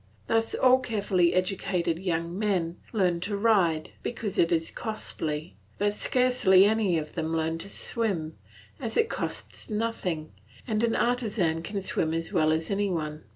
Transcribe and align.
Thus 0.25 0.55
all 0.55 0.79
carefully 0.79 1.35
educated 1.35 1.99
young 1.99 2.35
men 2.35 2.77
learn 2.91 3.19
to 3.19 3.37
ride, 3.37 3.91
because 4.01 4.39
it 4.39 4.51
is 4.51 4.71
costly, 4.71 5.57
but 5.77 5.93
scarcely 5.93 6.65
any 6.65 6.97
of 6.97 7.13
them 7.13 7.37
learn 7.37 7.59
to 7.59 7.69
swim, 7.69 8.35
as 8.79 8.97
it 8.97 9.09
costs 9.09 9.69
nothing, 9.69 10.31
and 10.65 10.81
an 10.83 10.95
artisan 10.95 11.61
can 11.61 11.81
swim 11.81 12.15
as 12.15 12.33
well 12.33 12.51
as 12.51 12.71
any 12.71 12.89
one. 12.89 13.25